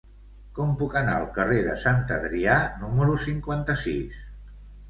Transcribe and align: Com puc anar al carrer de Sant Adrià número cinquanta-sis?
Com 0.59 0.71
puc 0.79 0.95
anar 1.01 1.17
al 1.17 1.27
carrer 1.35 1.59
de 1.67 1.75
Sant 1.83 2.01
Adrià 2.17 2.57
número 2.87 3.19
cinquanta-sis? 3.27 4.23